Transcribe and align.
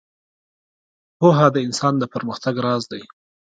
•پوهه 1.19 1.47
د 1.51 1.57
انسان 1.67 1.93
د 1.99 2.03
پرمختګ 2.13 2.55
راز 2.65 2.83
دی. 2.91 3.03